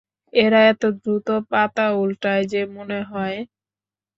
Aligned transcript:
এরা 0.33 0.59
এত 0.71 0.83
দ্রুত 0.97 1.27
পাতা 1.51 1.85
উল্টায় 1.95 2.43
যে 2.51 2.61
মনে 2.75 2.99
হয়। 3.11 3.37